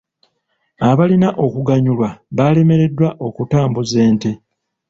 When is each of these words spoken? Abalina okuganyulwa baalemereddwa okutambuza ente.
Abalina 0.89 1.29
okuganyulwa 1.45 2.09
baalemereddwa 2.37 3.09
okutambuza 3.27 3.95
ente. 4.07 4.31